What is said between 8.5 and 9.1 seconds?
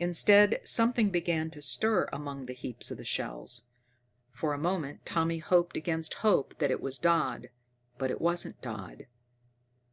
Dodd.